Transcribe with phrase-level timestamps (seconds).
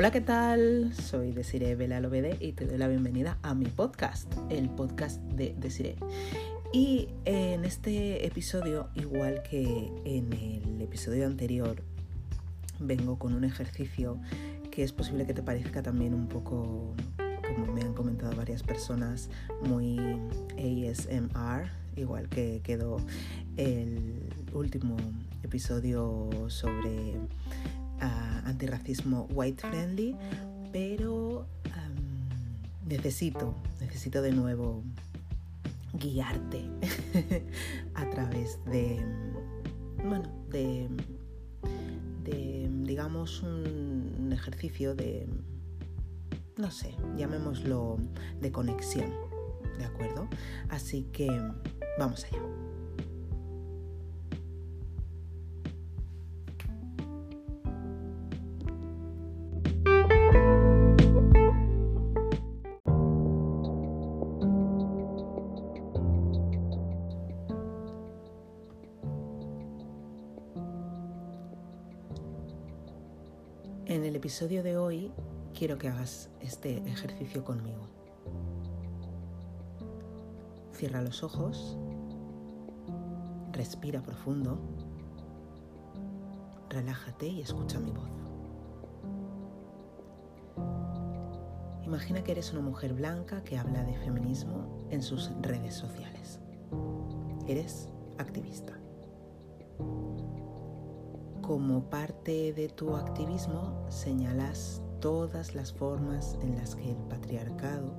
[0.00, 0.94] Hola, ¿qué tal?
[0.94, 5.54] Soy Desiree Vela Lobede y te doy la bienvenida a mi podcast, el podcast de
[5.58, 5.96] Desiree.
[6.72, 11.82] Y en este episodio, igual que en el episodio anterior,
[12.78, 14.18] vengo con un ejercicio
[14.70, 16.94] que es posible que te parezca también un poco,
[17.46, 19.28] como me han comentado varias personas,
[19.64, 19.98] muy
[20.56, 22.96] ASMR, igual que quedó
[23.58, 24.96] el último
[25.42, 27.16] episodio sobre
[28.00, 30.16] antirracismo white friendly,
[30.72, 31.46] pero
[32.86, 34.82] necesito, necesito de nuevo
[35.94, 36.64] guiarte
[37.94, 39.00] a través de,
[40.04, 40.88] bueno, de,
[42.24, 45.26] de digamos, un ejercicio de,
[46.56, 47.98] no sé, llamémoslo
[48.40, 49.10] de conexión,
[49.78, 50.28] ¿de acuerdo?
[50.68, 51.28] Así que
[51.98, 52.42] vamos allá.
[74.30, 75.10] Episodio de hoy
[75.58, 77.88] quiero que hagas este ejercicio conmigo.
[80.72, 81.76] Cierra los ojos,
[83.50, 84.60] respira profundo,
[86.68, 88.08] relájate y escucha mi voz.
[91.82, 96.38] Imagina que eres una mujer blanca que habla de feminismo en sus redes sociales.
[97.48, 98.79] Eres activista
[101.50, 107.92] como parte de tu activismo señalas todas las formas en las que el patriarcado,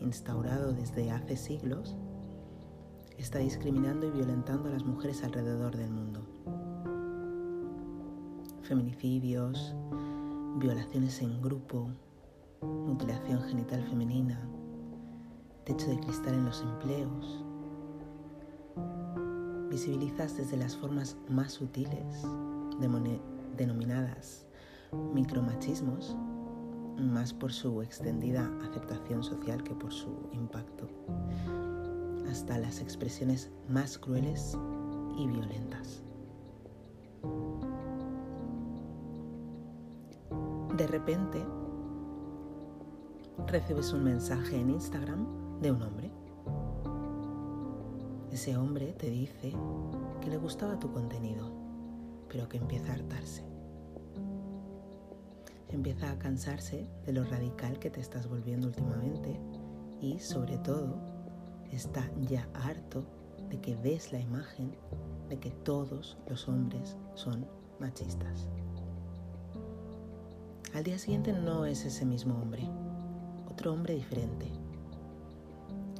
[0.00, 1.96] instaurado desde hace siglos,
[3.16, 6.20] está discriminando y violentando a las mujeres alrededor del mundo.
[8.62, 9.74] Feminicidios,
[10.58, 11.88] violaciones en grupo,
[12.62, 14.40] mutilación genital femenina,
[15.64, 17.44] techo de cristal en los empleos.
[19.68, 22.24] Visibilizas desde las formas más sutiles
[23.56, 24.46] denominadas
[25.12, 26.16] micromachismos,
[26.98, 30.88] más por su extendida aceptación social que por su impacto,
[32.30, 34.56] hasta las expresiones más crueles
[35.16, 36.02] y violentas.
[40.76, 41.44] De repente,
[43.46, 45.26] recibes un mensaje en Instagram
[45.60, 46.10] de un hombre.
[48.30, 49.52] Ese hombre te dice
[50.20, 51.57] que le gustaba tu contenido
[52.30, 53.44] pero que empieza a hartarse.
[55.68, 59.38] Empieza a cansarse de lo radical que te estás volviendo últimamente
[60.00, 60.96] y sobre todo
[61.70, 63.04] está ya harto
[63.50, 64.76] de que ves la imagen
[65.28, 67.46] de que todos los hombres son
[67.78, 68.48] machistas.
[70.74, 72.68] Al día siguiente no es ese mismo hombre,
[73.50, 74.46] otro hombre diferente.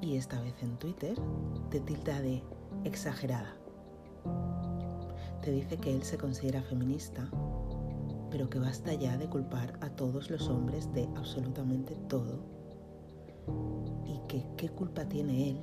[0.00, 1.16] Y esta vez en Twitter
[1.70, 2.42] te tilda de
[2.84, 3.61] exagerada
[5.42, 7.28] te dice que él se considera feminista,
[8.30, 12.44] pero que basta ya de culpar a todos los hombres de absolutamente todo
[14.06, 15.60] y que qué culpa tiene él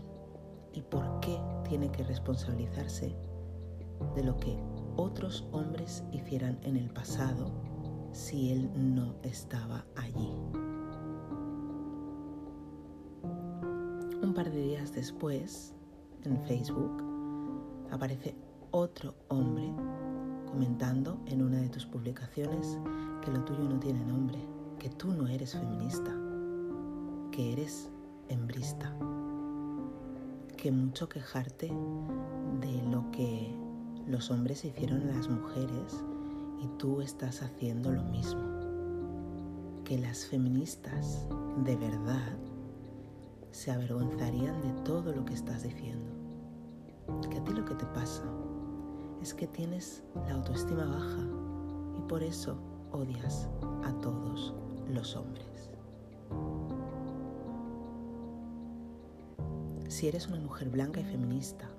[0.74, 3.16] y por qué tiene que responsabilizarse
[4.16, 4.58] de lo que
[4.98, 7.50] otros hombres hicieran en el pasado
[8.12, 10.30] si él no estaba allí.
[14.22, 15.74] Un par de días después,
[16.26, 17.02] en Facebook,
[17.92, 18.36] aparece
[18.72, 19.74] otro hombre
[20.46, 22.80] comentando en una de tus publicaciones
[23.24, 24.40] que lo tuyo no tiene nombre,
[24.80, 26.16] que tú no eres feminista,
[27.32, 27.90] que eres
[28.30, 28.96] hembrista,
[30.58, 31.72] que mucho quejarte
[32.62, 33.56] de lo que
[34.08, 36.04] los hombres hicieron a las mujeres
[36.62, 38.42] y tú estás haciendo lo mismo,
[39.84, 41.28] que las feministas
[41.64, 42.38] de verdad
[43.52, 46.12] se avergonzarían de todo lo que estás diciendo,
[47.30, 48.24] que a ti lo que te pasa
[49.22, 51.28] es que tienes la autoestima baja
[51.98, 52.58] y por eso
[52.92, 53.48] odias
[53.84, 54.54] a todos
[54.88, 55.70] los hombres.
[59.88, 61.70] Si eres una mujer blanca y feminista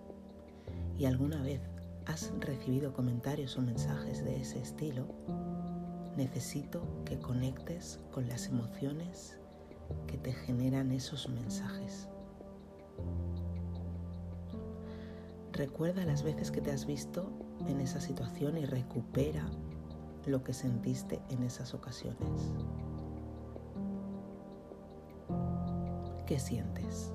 [0.98, 1.60] y alguna vez
[2.06, 5.06] has recibido comentarios o mensajes de ese estilo,
[6.16, 9.38] necesito que conectes con las emociones
[10.06, 12.08] que te generan esos mensajes.
[15.60, 17.30] Recuerda las veces que te has visto
[17.68, 19.44] en esa situación y recupera
[20.24, 22.50] lo que sentiste en esas ocasiones.
[26.26, 27.12] ¿Qué sientes?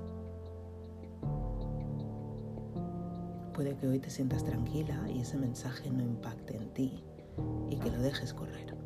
[3.52, 7.04] Puede que hoy te sientas tranquila y ese mensaje no impacte en ti
[7.68, 8.76] y que lo dejes correr.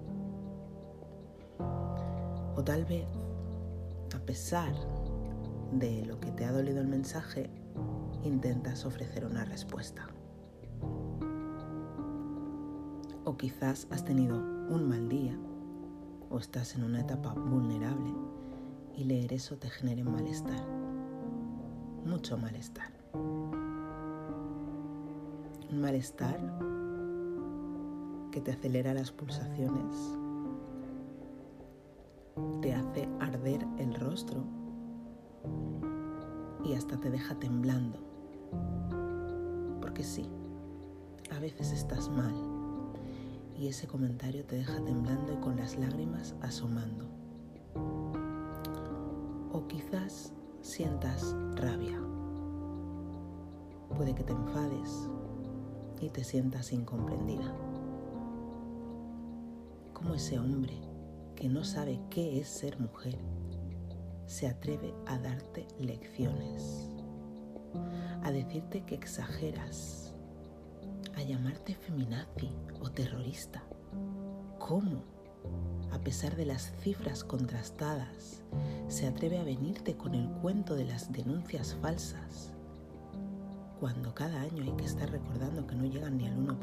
[2.56, 3.04] O tal vez,
[4.16, 4.72] a pesar
[5.72, 7.50] de lo que te ha dolido el mensaje,
[8.22, 10.06] intentas ofrecer una respuesta.
[13.24, 15.38] O quizás has tenido un mal día
[16.30, 18.14] o estás en una etapa vulnerable
[18.96, 20.64] y leer eso te genere malestar,
[22.04, 22.92] mucho malestar.
[25.70, 26.40] Un malestar
[28.30, 30.18] que te acelera las pulsaciones,
[32.60, 34.59] te hace arder el rostro
[36.70, 37.98] y hasta te deja temblando.
[39.80, 40.28] Porque sí,
[41.34, 42.32] a veces estás mal
[43.56, 47.06] y ese comentario te deja temblando y con las lágrimas asomando.
[49.52, 52.00] O quizás sientas rabia.
[53.96, 55.08] Puede que te enfades
[56.00, 57.52] y te sientas incomprendida.
[59.92, 60.80] Como ese hombre
[61.34, 63.18] que no sabe qué es ser mujer
[64.30, 66.88] se atreve a darte lecciones,
[68.22, 70.14] a decirte que exageras,
[71.16, 73.60] a llamarte feminazi o terrorista.
[74.60, 75.02] ¿Cómo?
[75.90, 78.44] A pesar de las cifras contrastadas,
[78.86, 82.52] se atreve a venirte con el cuento de las denuncias falsas,
[83.80, 86.56] cuando cada año hay que estar recordando que no llegan ni al 1%.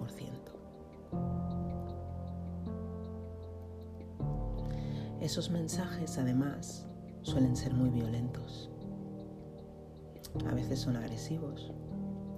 [5.20, 6.87] Esos mensajes, además,
[7.28, 8.70] suelen ser muy violentos.
[10.50, 11.74] A veces son agresivos,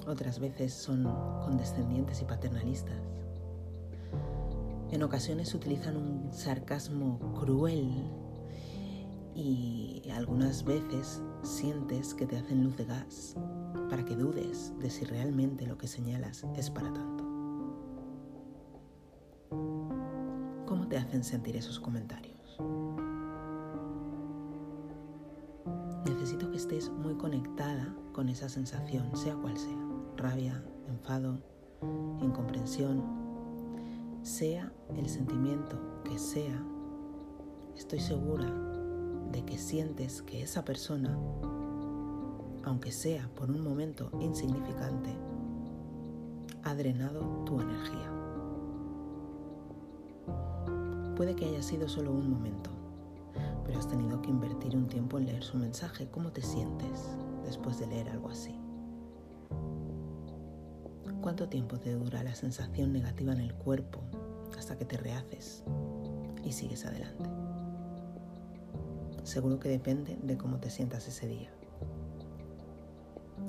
[0.07, 1.03] otras veces son
[1.43, 2.97] condescendientes y paternalistas.
[4.89, 8.09] En ocasiones utilizan un sarcasmo cruel
[9.35, 13.35] y algunas veces sientes que te hacen luz de gas
[13.89, 17.23] para que dudes de si realmente lo que señalas es para tanto.
[20.65, 22.57] ¿Cómo te hacen sentir esos comentarios?
[26.05, 29.77] Necesito que estés muy conectada con esa sensación, sea cual sea.
[30.17, 31.39] Rabia, enfado,
[32.21, 33.03] incomprensión,
[34.23, 36.61] sea el sentimiento que sea,
[37.75, 38.49] estoy segura
[39.31, 41.17] de que sientes que esa persona,
[42.63, 45.15] aunque sea por un momento insignificante,
[46.63, 48.11] ha drenado tu energía.
[51.15, 52.69] Puede que haya sido solo un momento,
[53.65, 56.09] pero has tenido que invertir un tiempo en leer su mensaje.
[56.09, 57.09] ¿Cómo te sientes
[57.43, 58.55] después de leer algo así?
[61.21, 63.99] ¿Cuánto tiempo te dura la sensación negativa en el cuerpo
[64.57, 65.63] hasta que te rehaces
[66.43, 67.29] y sigues adelante?
[69.23, 71.51] Seguro que depende de cómo te sientas ese día.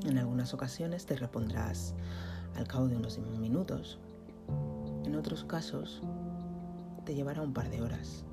[0.05, 1.95] En algunas ocasiones te repondrás
[2.57, 3.99] al cabo de unos minutos.
[5.05, 6.03] En otros casos
[7.05, 8.25] te llevará un par de horas.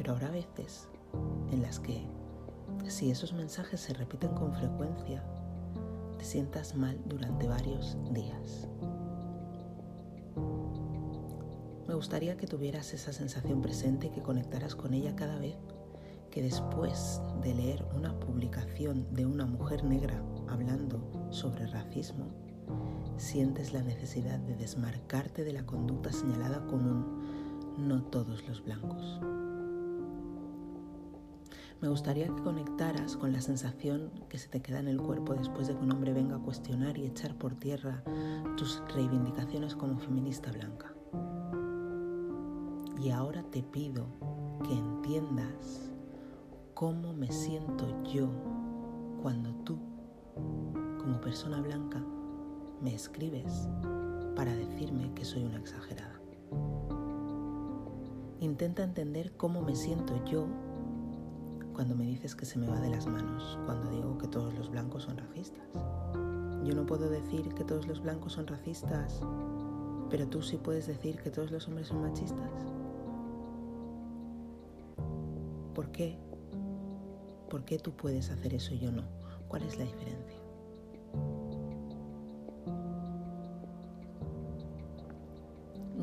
[0.00, 0.88] Pero habrá veces
[1.52, 2.08] en las que,
[2.88, 5.22] si esos mensajes se repiten con frecuencia,
[6.16, 8.66] te sientas mal durante varios días.
[11.86, 15.58] Me gustaría que tuvieras esa sensación presente y que conectaras con ella cada vez
[16.30, 22.24] que después de leer una publicación de una mujer negra hablando sobre racismo,
[23.18, 29.20] sientes la necesidad de desmarcarte de la conducta señalada con un no todos los blancos.
[31.80, 35.66] Me gustaría que conectaras con la sensación que se te queda en el cuerpo después
[35.66, 38.02] de que un hombre venga a cuestionar y echar por tierra
[38.58, 40.92] tus reivindicaciones como feminista blanca.
[43.02, 44.08] Y ahora te pido
[44.62, 45.90] que entiendas
[46.74, 48.28] cómo me siento yo
[49.22, 49.78] cuando tú,
[50.98, 52.04] como persona blanca,
[52.82, 53.70] me escribes
[54.36, 56.20] para decirme que soy una exagerada.
[58.40, 60.46] Intenta entender cómo me siento yo
[61.80, 64.70] cuando me dices que se me va de las manos, cuando digo que todos los
[64.70, 65.64] blancos son racistas.
[66.62, 69.22] Yo no puedo decir que todos los blancos son racistas,
[70.10, 72.50] pero tú sí puedes decir que todos los hombres son machistas.
[75.74, 76.18] ¿Por qué?
[77.48, 79.04] ¿Por qué tú puedes hacer eso y yo no?
[79.48, 80.38] ¿Cuál es la diferencia?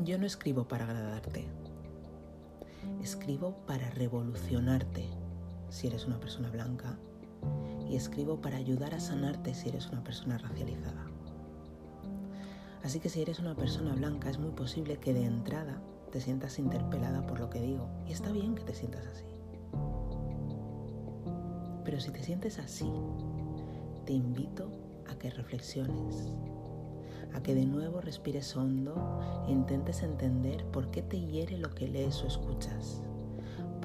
[0.02, 1.46] Yo no escribo para agradarte,
[3.00, 5.27] escribo para revolucionarte
[5.68, 6.98] si eres una persona blanca
[7.88, 11.06] y escribo para ayudar a sanarte si eres una persona racializada.
[12.82, 16.58] Así que si eres una persona blanca es muy posible que de entrada te sientas
[16.58, 19.24] interpelada por lo que digo y está bien que te sientas así.
[21.84, 22.90] Pero si te sientes así,
[24.04, 24.70] te invito
[25.10, 26.36] a que reflexiones,
[27.34, 31.88] a que de nuevo respires hondo e intentes entender por qué te hiere lo que
[31.88, 33.02] lees o escuchas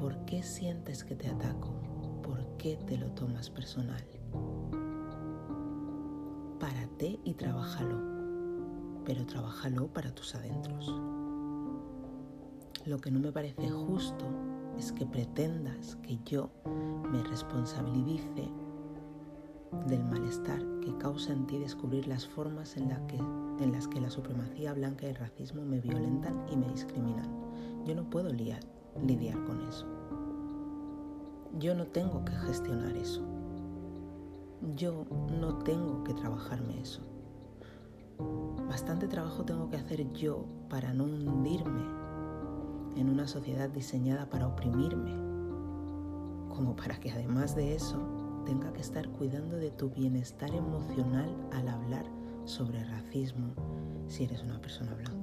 [0.03, 1.69] ¿por qué sientes que te ataco?
[2.23, 4.03] ¿Por qué te lo tomas personal?
[6.59, 8.01] Párate y trabájalo,
[9.05, 10.93] pero trabájalo para tus adentros.
[12.85, 14.25] Lo que no me parece justo
[14.77, 16.49] es que pretendas que yo
[17.09, 18.51] me responsabilice
[19.87, 25.05] del malestar que causa en ti descubrir las formas en, las que la supremacía blanca
[25.05, 27.85] y el racismo me violentan y me discriminan.
[27.85, 28.65] Yo no puedo lidiar
[29.45, 29.92] con eso.
[31.59, 33.21] Yo no tengo que gestionar eso.
[34.75, 35.05] Yo
[35.39, 37.01] no tengo que trabajarme eso.
[38.67, 41.83] Bastante trabajo tengo que hacer yo para no hundirme
[42.95, 45.11] en una sociedad diseñada para oprimirme,
[46.49, 47.99] como para que además de eso
[48.45, 52.05] tenga que estar cuidando de tu bienestar emocional al hablar
[52.45, 53.53] sobre racismo
[54.07, 55.22] si eres una persona blanca.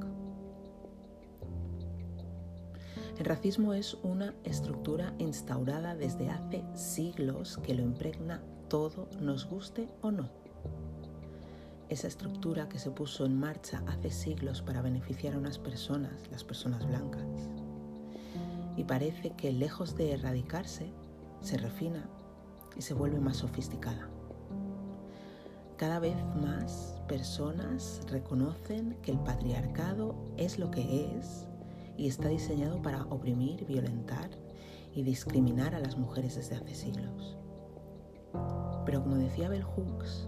[3.20, 9.90] El racismo es una estructura instaurada desde hace siglos que lo impregna todo, nos guste
[10.00, 10.30] o no.
[11.90, 16.44] Esa estructura que se puso en marcha hace siglos para beneficiar a unas personas, las
[16.44, 17.26] personas blancas.
[18.78, 20.90] Y parece que lejos de erradicarse,
[21.42, 22.08] se refina
[22.74, 24.08] y se vuelve más sofisticada.
[25.76, 31.49] Cada vez más personas reconocen que el patriarcado es lo que es
[32.00, 34.30] y está diseñado para oprimir, violentar
[34.94, 37.36] y discriminar a las mujeres desde hace siglos.
[38.86, 40.26] Pero como decía Bell Hooks,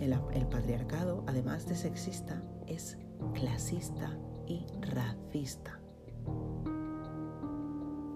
[0.00, 2.96] el, el patriarcado, además de sexista, es
[3.34, 5.80] clasista y racista.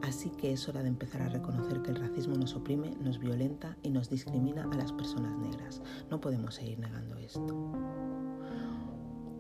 [0.03, 3.77] Así que es hora de empezar a reconocer que el racismo nos oprime, nos violenta
[3.83, 5.83] y nos discrimina a las personas negras.
[6.09, 7.73] No podemos seguir negando esto.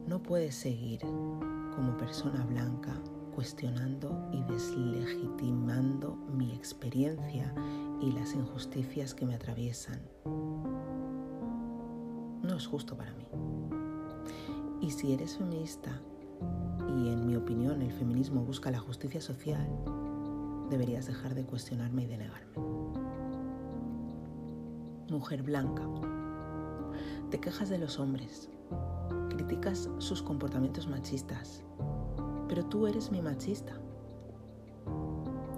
[0.08, 1.00] No puedes seguir
[1.74, 2.94] como persona blanca
[3.34, 7.52] cuestionando y deslegitimando mi experiencia
[8.00, 10.00] y las injusticias que me atraviesan.
[12.42, 13.26] No es justo para mí.
[14.80, 16.00] Y si eres feminista,
[16.88, 19.66] y en mi opinión el feminismo busca la justicia social,
[20.70, 22.54] deberías dejar de cuestionarme y de negarme.
[25.10, 25.82] Mujer blanca,
[27.30, 28.48] te quejas de los hombres,
[29.36, 31.62] criticas sus comportamientos machistas,
[32.48, 33.72] pero tú eres mi machista.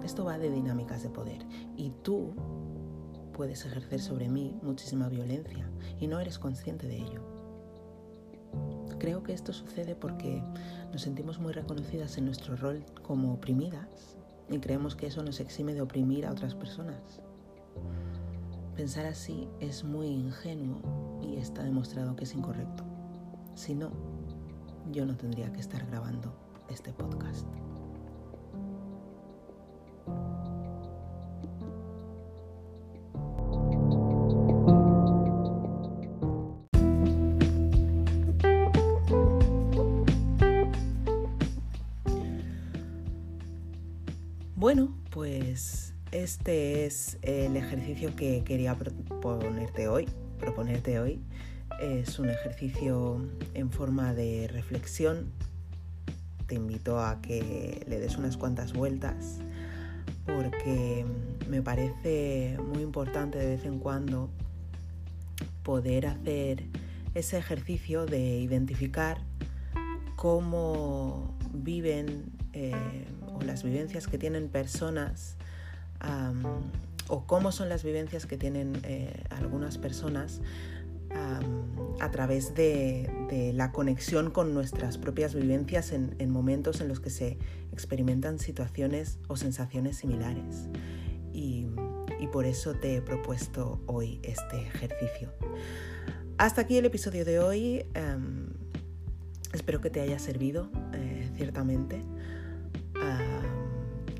[0.03, 2.33] Esto va de dinámicas de poder y tú
[3.33, 5.69] puedes ejercer sobre mí muchísima violencia
[5.99, 7.21] y no eres consciente de ello.
[8.97, 10.41] Creo que esto sucede porque
[10.91, 14.17] nos sentimos muy reconocidas en nuestro rol como oprimidas
[14.49, 17.21] y creemos que eso nos exime de oprimir a otras personas.
[18.75, 22.86] Pensar así es muy ingenuo y está demostrado que es incorrecto.
[23.57, 23.89] Si no,
[24.91, 26.31] yo no tendría que estar grabando
[26.69, 27.47] este podcast.
[44.55, 50.07] Bueno, pues este es el ejercicio que quería proponerte hoy.
[50.37, 51.23] Proponerte hoy
[51.79, 53.21] es un ejercicio
[53.53, 55.31] en forma de reflexión.
[56.47, 59.39] Te invito a que le des unas cuantas vueltas
[60.25, 61.05] porque
[61.49, 64.29] me parece muy importante de vez en cuando
[65.63, 66.65] poder hacer
[67.13, 69.17] ese ejercicio de identificar
[70.15, 72.73] cómo viven eh,
[73.27, 75.35] o las vivencias que tienen personas
[77.07, 80.41] o cómo son las vivencias que tienen eh, algunas personas
[81.99, 83.11] a través de,
[83.53, 87.37] la conexión con nuestras propias vivencias en, momentos en los que se
[87.71, 90.69] experimentan situaciones o sensaciones similares.
[91.33, 91.67] Y,
[92.31, 95.31] por eso te he propuesto hoy este ejercicio.
[96.37, 97.85] Hasta aquí el episodio de hoy.
[99.53, 102.01] espero que te haya servido, eh, ciertamente.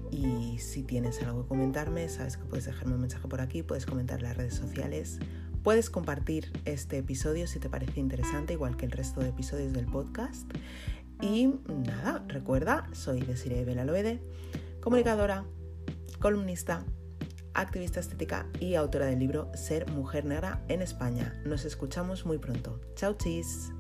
[0.10, 3.86] y si tienes algo que comentarme, sabes que puedes dejarme un mensaje por aquí, puedes
[3.86, 5.20] comentar en las redes sociales
[5.67, 9.86] Puedes compartir este episodio si te parece interesante, igual que el resto de episodios del
[9.86, 10.50] podcast.
[11.19, 14.21] Y nada, recuerda, soy Desiree Belaloede,
[14.79, 15.43] comunicadora,
[16.21, 16.86] columnista,
[17.53, 21.38] activista estética y autora del libro Ser Mujer Negra en España.
[21.43, 22.79] Nos escuchamos muy pronto.
[22.95, 23.74] Chao, chis.